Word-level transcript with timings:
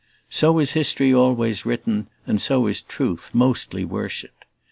So 0.31 0.57
is 0.57 0.71
history 0.71 1.13
always 1.13 1.63
written, 1.63 2.07
and 2.25 2.41
so 2.41 2.65
is 2.65 2.81
truth 2.81 3.29
mostly 3.33 3.85
worshipped. 3.85 4.45